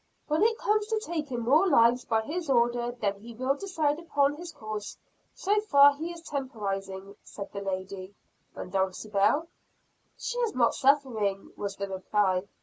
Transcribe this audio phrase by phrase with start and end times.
[0.27, 4.33] "When it comes to taking more lives by his order, then he will decide upon
[4.33, 4.97] his course.
[5.35, 8.15] So far he is temporizing," said the lady.
[8.55, 9.47] "And Dulcibel?"
[10.17, 12.45] "She is not suffering," was the reply.